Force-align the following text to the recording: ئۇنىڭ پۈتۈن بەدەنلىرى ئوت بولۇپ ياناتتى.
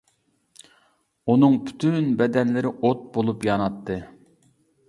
ئۇنىڭ 1.33 1.59
پۈتۈن 1.67 2.09
بەدەنلىرى 2.23 2.75
ئوت 2.79 3.07
بولۇپ 3.19 3.47
ياناتتى. 3.51 4.03